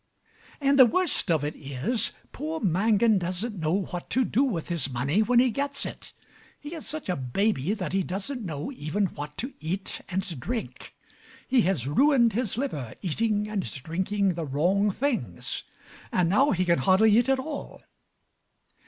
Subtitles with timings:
[0.59, 4.89] And the worst of it is, poor Mangan doesn't know what to do with his
[4.89, 6.11] money when he gets it.
[6.59, 10.95] He is such a baby that he doesn't know even what to eat and drink:
[11.47, 15.61] he has ruined his liver eating and drinking the wrong things;
[16.11, 17.83] and now he can hardly eat at all.